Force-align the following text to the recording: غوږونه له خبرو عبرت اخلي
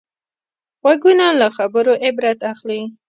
غوږونه 0.81 1.25
له 1.39 1.47
خبرو 1.57 1.93
عبرت 2.05 2.39
اخلي 2.51 2.81